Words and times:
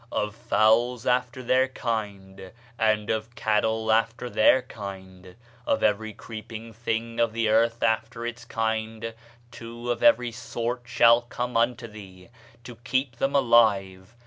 Of 0.11 0.33
fowls 0.35 1.05
after 1.05 1.43
their 1.43 1.67
kind, 1.67 2.51
and 2.79 3.11
of 3.11 3.35
cattle 3.35 3.91
after 3.91 4.31
their 4.31 4.63
kind, 4.63 5.35
of 5.67 5.83
every 5.83 6.11
creeping 6.11 6.73
thing 6.73 7.19
of 7.19 7.33
the 7.33 7.49
earth 7.49 7.83
after 7.83 8.25
his 8.25 8.43
kind; 8.43 9.13
two 9.51 9.91
of 9.91 10.01
every 10.01 10.31
sort 10.31 10.81
shall 10.85 11.21
come 11.21 11.55
unto 11.55 11.85
thee, 11.85 12.29
to 12.63 12.77
keep 12.77 13.17
them 13.17 13.35
alive. 13.35 14.15